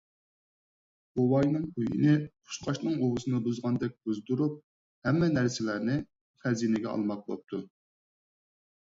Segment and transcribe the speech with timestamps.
[1.17, 4.55] بوۋاينىڭ ئۆيىنى قۇشقاچنىڭ ئۇۋىسىنى بۇزغاندەك بۇزدۇرۇپ،
[5.09, 5.99] ھەممە نەرسىلەرنى
[6.47, 7.61] خەزىنىگە ئالماق بوپتۇ.